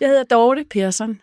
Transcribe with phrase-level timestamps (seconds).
[0.00, 1.20] Jeg hedder Dorte Persson.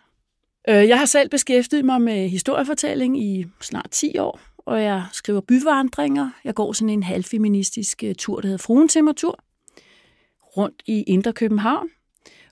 [0.68, 5.40] Øh, jeg har selv beskæftiget mig med historiefortælling i snart 10 år, og jeg skriver
[5.40, 6.30] byvandringer.
[6.44, 9.38] Jeg går sådan en halvfeministisk øh, tur, der hedder Fruentimmertur,
[10.56, 11.88] rundt i Indre København.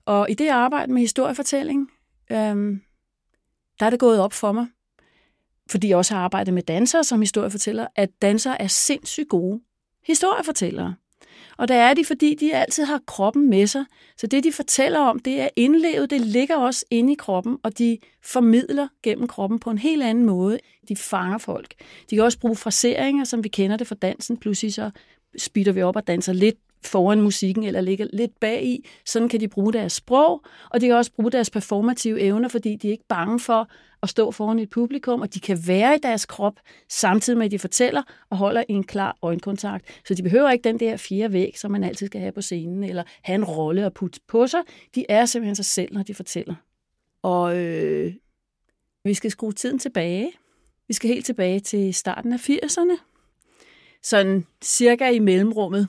[0.06, 1.90] Og i det arbejde med historiefortælling,
[2.32, 2.82] øhm,
[3.80, 4.66] der er det gået op for mig,
[5.70, 9.61] fordi jeg også har arbejdet med dansere som historiefortæller, at dansere er sindssygt gode
[10.06, 10.95] historiefortællere.
[11.57, 13.84] Og der er de, fordi de altid har kroppen med sig.
[14.16, 17.79] Så det, de fortæller om, det er indlevet, det ligger også inde i kroppen, og
[17.79, 20.59] de formidler gennem kroppen på en helt anden måde.
[20.88, 21.75] De fanger folk.
[22.11, 24.37] De kan også bruge fraseringer, som vi kender det fra dansen.
[24.37, 24.91] Pludselig så
[25.38, 28.89] spitter vi op og danser lidt foran musikken eller ligger lidt bag i.
[29.06, 32.77] Sådan kan de bruge deres sprog, og de kan også bruge deres performative evner, fordi
[32.77, 33.69] de er ikke bange for
[34.04, 37.50] at stå foran et publikum, og de kan være i deres krop, samtidig med, at
[37.50, 40.00] de fortæller og holder en klar øjenkontakt.
[40.06, 42.84] Så de behøver ikke den der fire væg, som man altid skal have på scenen,
[42.84, 44.60] eller have en rolle og putte på sig.
[44.94, 46.54] De er simpelthen sig selv, når de fortæller.
[47.22, 48.14] Og øh,
[49.04, 50.33] vi skal skrue tiden tilbage.
[50.89, 52.98] Vi skal helt tilbage til starten af 80'erne.
[54.02, 55.89] Sådan cirka i mellemrummet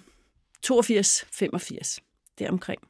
[0.68, 1.98] 82-85,
[2.40, 2.82] deromkring.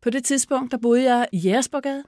[0.00, 2.04] På det tidspunkt, der boede jeg i Jægersborgade,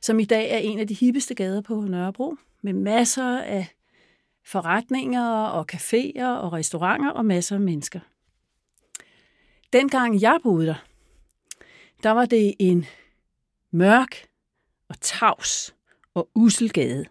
[0.00, 3.66] som i dag er en af de hippeste gader på Nørrebro, med masser af
[4.44, 8.00] forretninger og caféer og restauranter og masser af mennesker.
[9.72, 10.84] Dengang jeg boede der,
[12.02, 12.86] der var det en
[13.70, 14.26] mørk
[14.88, 15.74] og tavs
[16.14, 17.04] og usel gade.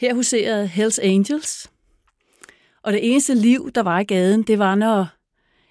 [0.00, 1.70] Her huserede Hells Angels,
[2.82, 5.06] og det eneste liv, der var i gaden, det var, når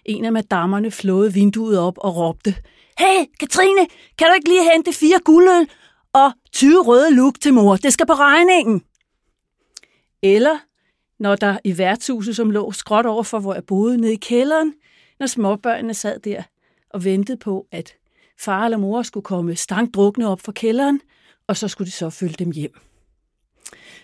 [0.06, 2.56] en af madammerne flåede vinduet op og råbte,
[3.00, 5.70] Hey, Katrine, kan du ikke lige hente fire guldøl
[6.14, 7.76] og 20 røde luk til mor?
[7.76, 8.84] Det skal på regningen.
[10.22, 10.58] Eller
[11.20, 14.74] når der i værtshuset, som lå skråt over for, hvor jeg boede, nede i kælderen,
[15.20, 16.44] når småbørnene sad der
[16.90, 17.94] og ventede på, at
[18.40, 21.02] far eller mor skulle komme stankdrukne op fra kælderen,
[21.48, 22.74] og så skulle de så følge dem hjem.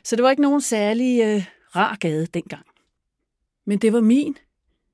[0.03, 2.66] Så det var ikke nogen særlig øh, rar gade dengang.
[3.66, 4.38] Men det var min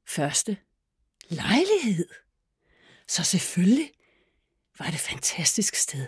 [0.08, 0.58] første
[1.30, 2.08] lejlighed.
[3.08, 3.92] Så selvfølgelig
[4.80, 6.08] var det et fantastisk sted.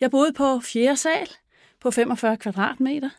[0.00, 1.28] Jeg boede på fjerde sal
[1.80, 3.10] på 45 kvadratmeter.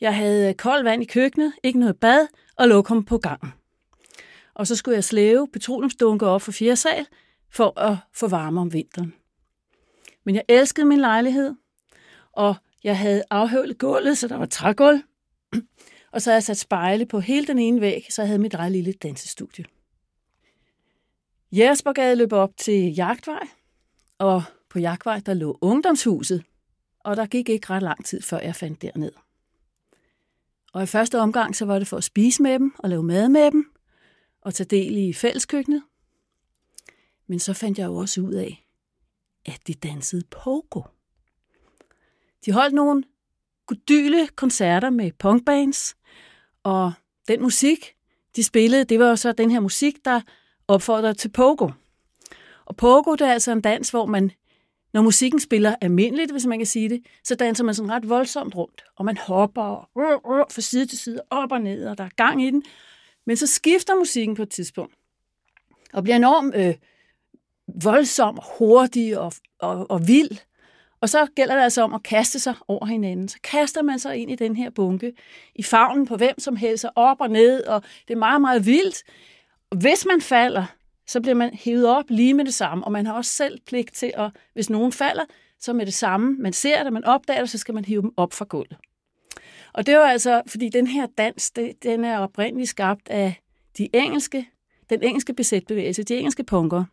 [0.00, 2.26] Jeg havde koldt vand i køkkenet, ikke noget bad
[2.56, 3.52] og lokum på gangen.
[4.54, 7.06] Og så skulle jeg slæve petroleumsdunker op for fjerde sal
[7.50, 9.14] for at få varme om vinteren.
[10.24, 11.54] Men jeg elskede min lejlighed,
[12.32, 12.54] og
[12.84, 15.02] jeg havde afhøvlet gulvet, så der var trægulv.
[16.12, 18.54] Og så havde jeg sat spejle på hele den ene væg, så jeg havde mit
[18.54, 19.64] eget lille dansestudie.
[21.52, 23.48] Jægersborgade løb op til Jagtvej,
[24.18, 26.44] og på Jagtvej der lå ungdomshuset,
[27.00, 29.12] og der gik ikke ret lang tid, før jeg fandt derned.
[30.72, 33.28] Og i første omgang, så var det for at spise med dem og lave mad
[33.28, 33.72] med dem,
[34.40, 35.82] og tage del i fælleskøkkenet.
[37.26, 38.66] Men så fandt jeg jo også ud af,
[39.46, 40.82] at de dansede pogo.
[42.46, 43.04] De holdt nogle
[43.66, 45.96] godyle koncerter med punkbands,
[46.62, 46.92] og
[47.28, 47.94] den musik,
[48.36, 50.20] de spillede, det var jo så den her musik, der
[50.70, 51.68] opfordrer til pogo.
[52.64, 54.30] Og pogo, det er altså en dans, hvor man,
[54.92, 58.56] når musikken spiller almindeligt, hvis man kan sige det, så danser man sådan ret voldsomt
[58.56, 62.08] rundt, og man hopper og, fra side til side, op og ned, og der er
[62.16, 62.62] gang i den.
[63.26, 64.94] Men så skifter musikken på et tidspunkt,
[65.92, 66.74] og bliver enormt øh,
[67.84, 70.38] voldsom, hurtig og, og, og vild.
[71.00, 73.28] Og så gælder det altså om at kaste sig over hinanden.
[73.28, 75.12] Så kaster man sig ind i den her bunke,
[75.54, 79.02] i favnen på hvem som helst, op og ned, og det er meget, meget vildt.
[79.76, 80.64] Hvis man falder,
[81.06, 83.94] så bliver man hævet op lige med det samme, og man har også selv pligt
[83.94, 85.24] til at, hvis nogen falder,
[85.58, 88.12] så med det samme, man ser det, man opdager det, så skal man hive dem
[88.16, 88.76] op fra gulvet.
[89.72, 93.40] Og det var altså, fordi den her dans, det, den er oprindeligt skabt af
[93.78, 94.48] de engelske,
[94.90, 96.84] den engelske besætbevægelse, de engelske punker.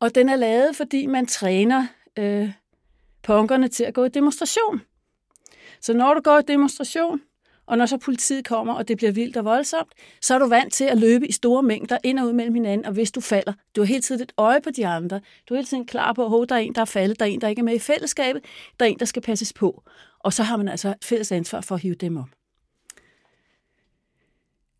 [0.00, 1.86] Og den er lavet, fordi man træner
[2.18, 2.52] øh,
[3.22, 4.80] punkerne til at gå i demonstration.
[5.80, 7.20] Så når du går i demonstration,
[7.68, 9.92] og når så politiet kommer, og det bliver vildt og voldsomt,
[10.22, 12.86] så er du vant til at løbe i store mængder ind og ud mellem hinanden,
[12.86, 15.20] og hvis du falder, du har hele tiden et øje på de andre.
[15.48, 17.30] Du er hele tiden klar på, at der er en, der er faldet, der er
[17.30, 18.44] en, der ikke er med i fællesskabet,
[18.80, 19.82] der er en, der skal passes på.
[20.18, 22.28] Og så har man altså et fælles ansvar for at hive dem op.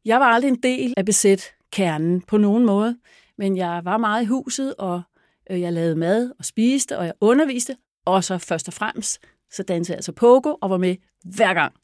[0.05, 2.97] Jeg var aldrig en del af besæt kernen på nogen måde,
[3.39, 5.03] men jeg var meget i huset, og
[5.51, 9.21] øh, jeg lavede mad og spiste, og jeg underviste, og så først og fremmest,
[9.51, 11.75] så dansede jeg altså pogo og var med hver gang.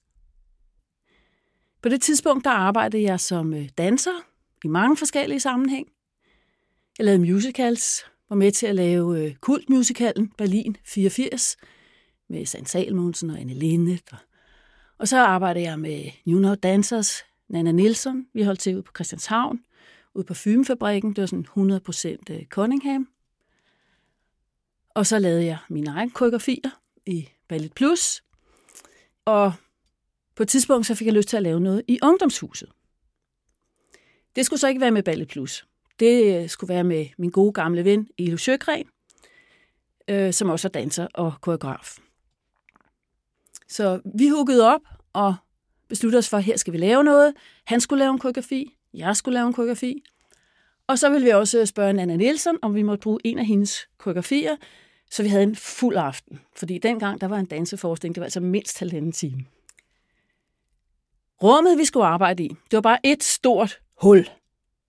[1.85, 4.25] På det tidspunkt, der arbejdede jeg som øh, danser
[4.65, 5.89] i mange forskellige sammenhæng.
[6.99, 11.57] Jeg lavede musicals, var med til at lave øh, kultmusicalen Berlin 84
[12.29, 14.15] med Sand Salmonsen og Anne Lindet.
[14.99, 18.27] Og, så arbejdede jeg med New Now Dancers, Nana Nielsen.
[18.35, 19.61] Vi holdt til ud på Christianshavn,
[20.15, 21.13] ude på Fymefabrikken.
[21.13, 21.81] Det var sådan
[22.29, 23.09] 100% øh, Cunningham.
[24.91, 26.71] Og så lavede jeg mine egne koreografier
[27.07, 28.25] i Ballet Plus.
[29.25, 29.53] Og
[30.37, 32.69] på et tidspunkt så fik jeg lyst til at lave noget i ungdomshuset.
[34.37, 35.67] Det skulle så ikke være med Ballet Plus.
[36.01, 38.87] Det øh, skulle være med min gode gamle ven, Elo Sjøgren,
[40.09, 41.99] øh, som også er danser og koreograf.
[43.69, 44.81] Så vi huggede op
[45.13, 45.35] og
[45.89, 47.35] besluttede os for, at her skal vi lave noget.
[47.65, 50.03] Han skulle lave en koreografi, jeg skulle lave en koreografi.
[50.87, 53.89] Og så ville vi også spørge Anna Nielsen, om vi måtte bruge en af hendes
[53.99, 54.57] koreografier,
[55.11, 56.41] så vi havde en fuld aften.
[56.57, 59.45] Fordi dengang, der var en danseforestilling, det var altså mindst halvanden time.
[61.43, 64.29] Rummet, vi skulle arbejde i, det var bare et stort hul.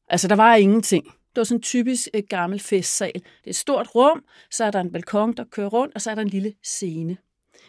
[0.07, 1.05] Altså, der var ingenting.
[1.05, 3.13] Det var sådan en typisk et gammel festsal.
[3.13, 6.11] Det er et stort rum, så er der en balkon, der kører rundt, og så
[6.11, 7.17] er der en lille scene.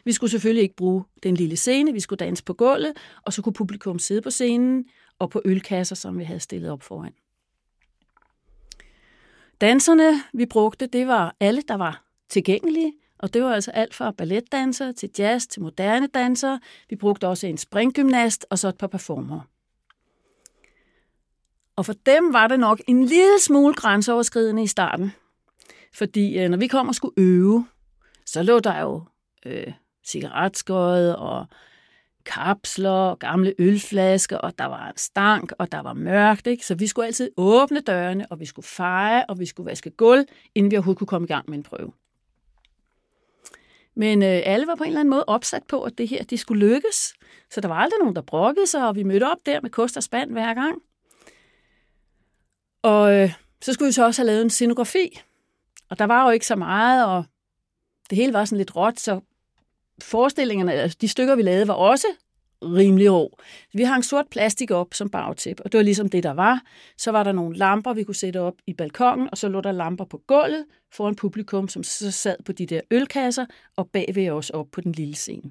[0.04, 2.92] Vi skulle selvfølgelig ikke bruge den lille scene, vi skulle danse på gulvet,
[3.22, 4.84] og så kunne publikum sidde på scenen
[5.18, 7.12] og på ølkasser, som vi havde stillet op foran.
[9.60, 14.10] Danserne, vi brugte, det var alle, der var tilgængelige, og det var altså alt fra
[14.10, 16.60] balletdansere til jazz til moderne dansere.
[16.90, 19.40] Vi brugte også en springgymnast og så et par performer.
[21.76, 25.12] Og for dem var det nok en lille smule grænseoverskridende i starten.
[25.94, 27.66] Fordi øh, når vi kom og skulle øve,
[28.26, 29.02] så lå der jo
[29.46, 29.72] øh,
[30.06, 31.46] cigaretskåret og
[32.26, 36.46] kapsler og gamle ølflasker, og der var en stank, og der var mørkt.
[36.46, 36.66] Ikke?
[36.66, 40.24] Så vi skulle altid åbne dørene, og vi skulle feje, og vi skulle vaske gulv,
[40.54, 41.92] inden vi overhovedet kunne komme i gang med en prøve.
[43.96, 46.40] Men øh, alle var på en eller anden måde opsat på, at det her det
[46.40, 47.14] skulle lykkes.
[47.50, 49.96] Så der var aldrig nogen, der brokkede sig, og vi mødte op der med kost
[49.96, 50.82] og spand hver gang.
[52.82, 53.32] Og øh,
[53.62, 55.20] så skulle vi så også have lavet en scenografi.
[55.90, 57.24] Og der var jo ikke så meget, og
[58.10, 59.20] det hele var sådan lidt råt, så
[60.02, 62.06] forestillingerne, altså de stykker, vi lavede, var også
[62.62, 63.38] rimelig rå.
[63.72, 66.62] Vi hang sort plastik op som bagtæp, og det var ligesom det, der var.
[66.96, 69.72] Så var der nogle lamper, vi kunne sætte op i balkongen, og så lå der
[69.72, 74.50] lamper på gulvet foran publikum, som så sad på de der ølkasser, og bagved os
[74.50, 75.50] op på den lille scene.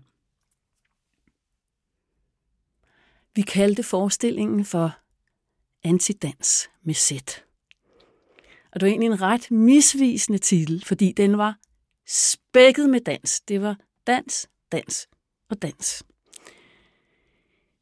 [3.36, 4.98] Vi kaldte forestillingen for
[5.84, 7.44] Antidans med sæt.
[8.72, 11.58] Og det var egentlig en ret misvisende titel, fordi den var
[12.08, 13.42] spækket med dans.
[13.42, 13.78] Det var
[14.08, 15.08] dans, dans
[15.50, 16.04] og dans.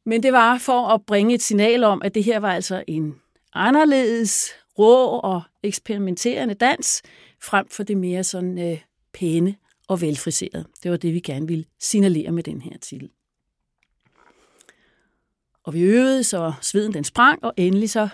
[0.06, 3.14] Men det var for at bringe et signal om, at det her var altså en
[3.52, 7.02] anderledes, rå og eksperimenterende dans,
[7.42, 8.80] frem for det mere sådan øh,
[9.12, 9.56] pæne
[9.88, 10.64] og velfriserede.
[10.82, 13.10] Det var det, vi gerne ville signalere med den her titel.
[15.64, 18.08] Og vi øvede, så sveden den sprang, og endelig så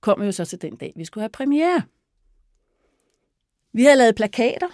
[0.00, 1.82] kom vi jo så til den dag, vi skulle have premiere.
[3.72, 4.68] Vi havde lavet plakater,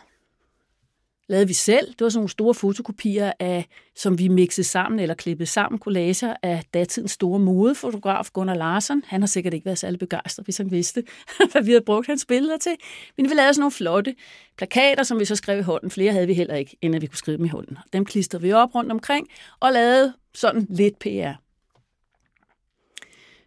[1.31, 1.89] lavede vi selv.
[1.89, 6.37] Det var sådan nogle store fotokopier, af, som vi mixede sammen eller klippede sammen, collager
[6.43, 9.03] af datidens store modefotograf Gunnar Larsen.
[9.07, 11.05] Han har sikkert ikke været særlig begejstret, hvis han vidste,
[11.53, 12.73] hvad vi havde brugt hans billeder til.
[13.17, 14.15] Men vi lavede sådan nogle flotte
[14.57, 15.91] plakater, som vi så skrev i hånden.
[15.91, 17.79] Flere havde vi heller ikke, inden vi kunne skrive dem i hånden.
[17.93, 19.29] Dem klistrede vi op rundt omkring
[19.61, 21.33] og lavede sådan lidt PR.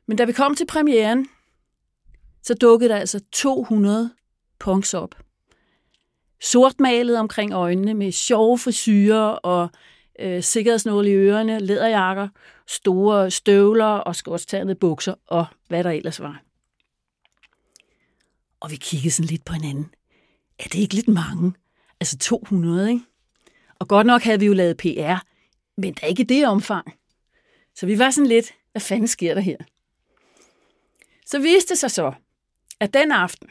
[0.07, 1.27] Men da vi kom til premieren,
[2.44, 4.09] så dukkede der altså 200
[4.59, 5.22] punks op
[6.43, 9.69] sortmalet omkring øjnene med sjove frisyrer og
[10.19, 12.27] øh, sikkerhedsnål i ørerne, læderjakker,
[12.67, 16.43] store støvler og skortsternede bukser og hvad der ellers var.
[18.59, 19.93] Og vi kiggede sådan lidt på hinanden.
[20.59, 21.53] Er det ikke lidt mange?
[22.00, 23.05] Altså 200, ikke?
[23.79, 25.25] Og godt nok havde vi jo lavet PR,
[25.77, 26.93] men der er ikke det omfang.
[27.75, 29.57] Så vi var sådan lidt, hvad fanden sker der her?
[31.25, 32.13] Så viste det sig så,
[32.79, 33.50] at den aften,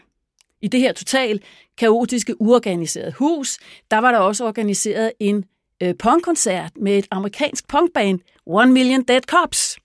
[0.62, 1.42] i det her totalt
[1.76, 3.58] kaotiske, uorganiserede hus,
[3.90, 5.44] der var der også organiseret en
[5.82, 9.78] øh, punkkoncert med et amerikansk punkband, One Million Dead Cops.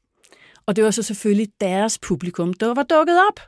[0.66, 3.40] Og det var så selvfølgelig deres publikum, der var dukket op.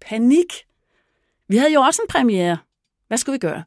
[0.00, 0.52] Panik.
[1.48, 2.58] Vi havde jo også en premiere.
[3.08, 3.64] Hvad skulle vi gøre?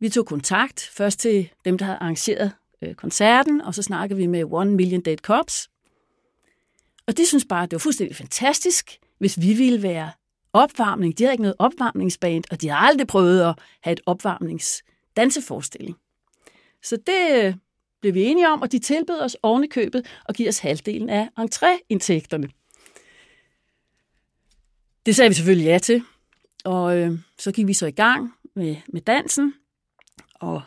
[0.00, 2.52] Vi tog kontakt først til dem, der havde arrangeret
[2.82, 5.68] øh, koncerten, og så snakkede vi med One Million Dead Cops.
[7.06, 10.10] Og de synes bare, at det var fuldstændig fantastisk hvis vi ville være
[10.52, 11.18] opvarmning.
[11.18, 15.96] De havde ikke noget opvarmningsband, og de har aldrig prøvet at have et opvarmningsdanseforestilling.
[16.82, 17.54] Så det øh,
[18.00, 21.28] blev vi enige om, og de tilbød os ovenikøbet købet og give os halvdelen af
[21.38, 22.48] entréindtægterne.
[25.06, 26.02] Det sagde vi selvfølgelig ja til,
[26.64, 29.54] og øh, så gik vi så i gang med, med dansen,
[30.34, 30.62] og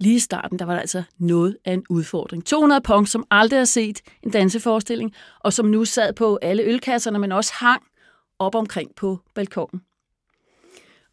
[0.00, 2.44] lige i starten, der var der altså noget af en udfordring.
[2.44, 7.18] 200 punkt, som aldrig har set en danseforestilling, og som nu sad på alle ølkasserne,
[7.18, 7.82] men også hang
[8.38, 9.80] op omkring på balkongen.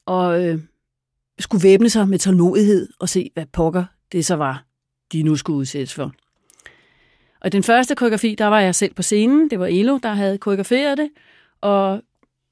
[0.06, 0.60] Og øh,
[1.40, 4.66] skulle væbne sig med tålmodighed og se, hvad pokker det så var,
[5.12, 6.12] de nu skulle udsættes for.
[7.42, 9.50] Og i den første koreografi, der var jeg selv på scenen.
[9.50, 11.10] Det var Elo, der havde koreograferet det.
[11.62, 12.02] Og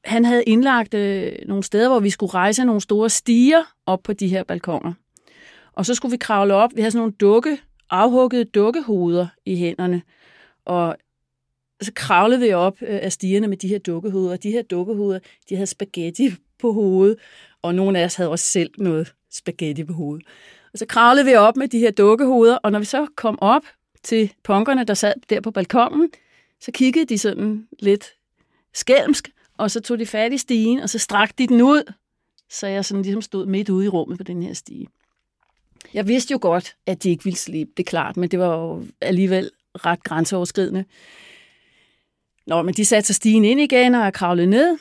[0.05, 4.13] han havde indlagt øh, nogle steder, hvor vi skulle rejse nogle store stiger op på
[4.13, 4.93] de her balkoner.
[5.73, 6.71] Og så skulle vi kravle op.
[6.75, 10.01] Vi havde sådan nogle dukke, afhuggede dukkehoveder i hænderne.
[10.65, 10.95] Og
[11.81, 14.37] så kravlede vi op øh, af stierne med de her dukkehoveder.
[14.37, 17.17] De her dukkehoveder, de havde spaghetti på hovedet,
[17.61, 20.27] og nogle af os havde også selv noget spaghetti på hovedet.
[20.73, 23.63] Og så kravlede vi op med de her dukkehoveder, og når vi så kom op
[24.03, 26.09] til punkerne, der sad der på balkongen,
[26.59, 28.13] så kiggede de sådan lidt
[28.73, 31.93] skælmsk, og så tog de fat i stigen, og så strakte de den ud,
[32.49, 34.87] så jeg sådan ligesom stod midt ude i rummet på den her stige.
[35.93, 38.57] Jeg vidste jo godt, at de ikke ville slippe, det er klart, men det var
[38.57, 40.85] jo alligevel ret grænseoverskridende.
[42.47, 44.77] Nå, men de satte sig stigen ind igen, og kravlede ned.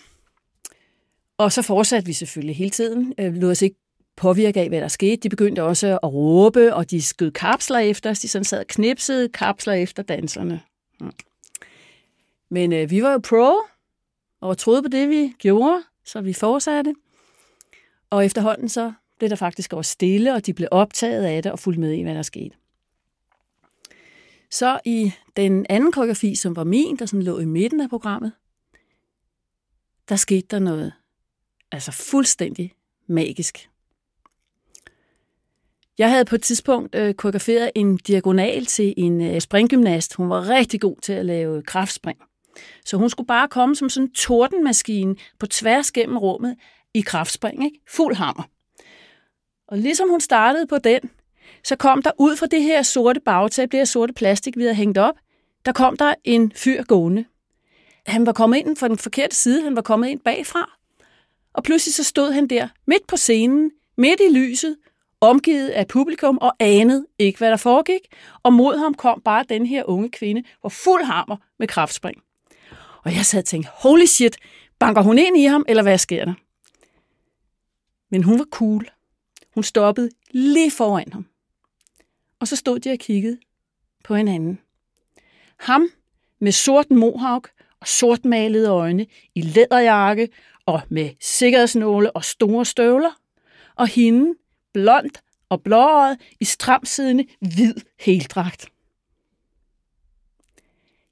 [1.38, 3.14] Og så fortsatte vi selvfølgelig hele tiden.
[3.18, 3.76] Øh, lod os ikke
[4.16, 5.16] påvirke af, hvad der skete.
[5.16, 8.18] De begyndte også at råbe, og de skød kapsler efter os.
[8.18, 10.60] De sådan sad og knipsede kapsler efter danserne.
[11.00, 11.12] Mm.
[12.50, 13.52] Men øh, vi var jo pro,
[14.40, 16.94] og troede på det, vi gjorde, så vi fortsatte.
[18.10, 21.58] Og efterhånden så blev der faktisk også stille, og de blev optaget af det og
[21.58, 22.56] fulgte med i, hvad der skete.
[24.50, 28.32] Så i den anden koreografi, som var min, der sådan lå i midten af programmet,
[30.08, 30.92] der skete der noget
[31.72, 32.72] altså fuldstændig
[33.06, 33.70] magisk.
[35.98, 40.14] Jeg havde på et tidspunkt øh, koreograferet en diagonal til en øh, springgymnast.
[40.14, 42.18] Hun var rigtig god til at lave kraftspring.
[42.84, 46.56] Så hun skulle bare komme som sådan en tordenmaskine på tværs gennem rummet
[46.94, 47.80] i kraftspring, ikke?
[47.88, 48.42] Fuld hammer.
[49.70, 51.00] Og ligesom hun startede på den,
[51.64, 54.74] så kom der ud fra det her sorte bagtæppe, det her sorte plastik, vi havde
[54.74, 55.14] hængt op,
[55.64, 57.24] der kom der en fyr gående.
[58.06, 60.78] Han var kommet ind fra den forkerte side, han var kommet ind bagfra.
[61.52, 64.76] Og pludselig så stod han der, midt på scenen, midt i lyset,
[65.20, 68.00] omgivet af publikum og anede ikke, hvad der foregik.
[68.42, 72.22] Og mod ham kom bare den her unge kvinde, hvor fuld hammer med kraftspring.
[73.04, 74.36] Og jeg sad og tænkte, holy shit,
[74.78, 76.34] banker hun ind i ham, eller hvad sker der?
[78.10, 78.90] Men hun var cool.
[79.54, 81.26] Hun stoppede lige foran ham.
[82.40, 83.38] Og så stod de og kiggede
[84.04, 84.58] på hinanden.
[85.56, 85.88] Ham
[86.38, 90.28] med sort mohawk og sortmalede øjne i læderjakke
[90.66, 93.20] og med sikkerhedsnåle og store støvler.
[93.74, 94.34] Og hende,
[94.72, 95.10] blond
[95.48, 98.66] og blåret i stramsiddende hvid heldragt.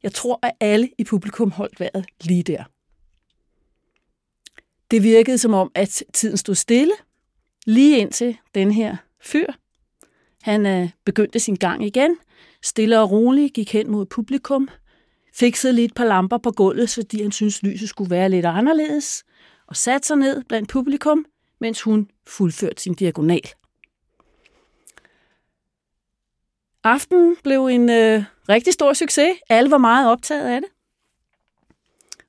[0.02, 2.64] Jeg tror, at alle i publikum holdt vejret lige der.
[4.90, 6.92] Det virkede som om, at tiden stod stille,
[7.69, 9.47] lige indtil den her fyr,
[10.43, 12.17] han øh, begyndte sin gang igen,
[12.63, 14.69] stille og roligt gik hen mod publikum,
[15.35, 19.25] fikset lidt par lamper på gulvet, fordi han syntes, lyset skulle være lidt anderledes,
[19.67, 21.27] og satte sig ned blandt publikum,
[21.61, 23.49] mens hun fuldførte sin diagonal.
[26.85, 29.37] Aftenen blev en øh, rigtig stor succes.
[29.49, 30.71] Alle var meget optaget af det.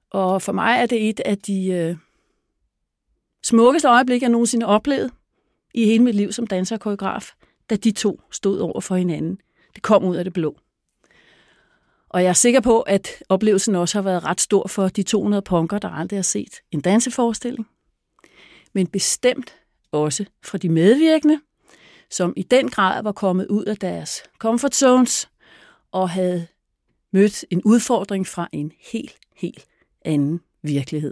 [0.09, 1.95] Og for mig er det et af de øh,
[3.43, 5.11] smukkeste øjeblikke, jeg nogensinde oplevet
[5.73, 7.31] i hele mit liv som danser og koreograf,
[7.69, 9.39] da de to stod over for hinanden.
[9.75, 10.57] Det kom ud af det blå.
[12.09, 15.41] Og jeg er sikker på, at oplevelsen også har været ret stor for de 200
[15.41, 17.67] punker, der aldrig har set en danseforestilling.
[18.73, 19.55] Men bestemt
[19.91, 21.39] også for de medvirkende,
[22.09, 25.29] som i den grad var kommet ud af deres comfort zones
[25.91, 26.47] og havde
[27.11, 29.65] mødt en udfordring fra en helt, helt
[30.05, 31.11] anden virkelighed.